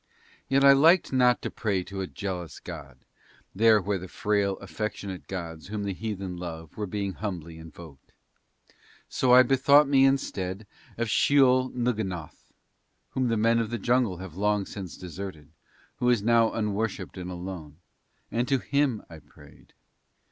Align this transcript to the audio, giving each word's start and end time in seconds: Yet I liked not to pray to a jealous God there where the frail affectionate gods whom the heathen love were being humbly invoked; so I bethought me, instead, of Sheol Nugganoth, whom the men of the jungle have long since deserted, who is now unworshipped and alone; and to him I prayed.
Yet 0.49 0.63
I 0.63 0.73
liked 0.73 1.13
not 1.13 1.43
to 1.43 1.51
pray 1.51 1.83
to 1.83 2.01
a 2.01 2.07
jealous 2.07 2.59
God 2.59 2.97
there 3.53 3.79
where 3.79 3.99
the 3.99 4.07
frail 4.07 4.57
affectionate 4.57 5.27
gods 5.27 5.67
whom 5.67 5.83
the 5.83 5.93
heathen 5.93 6.37
love 6.37 6.75
were 6.75 6.87
being 6.87 7.13
humbly 7.13 7.59
invoked; 7.59 8.11
so 9.07 9.31
I 9.31 9.43
bethought 9.43 9.87
me, 9.87 10.05
instead, 10.05 10.65
of 10.97 11.07
Sheol 11.07 11.69
Nugganoth, 11.69 12.51
whom 13.11 13.27
the 13.27 13.37
men 13.37 13.59
of 13.59 13.69
the 13.69 13.77
jungle 13.77 14.17
have 14.17 14.33
long 14.35 14.65
since 14.65 14.97
deserted, 14.97 15.49
who 15.97 16.09
is 16.09 16.23
now 16.23 16.51
unworshipped 16.51 17.15
and 17.15 17.29
alone; 17.29 17.77
and 18.31 18.47
to 18.47 18.57
him 18.57 19.03
I 19.07 19.19
prayed. 19.19 19.73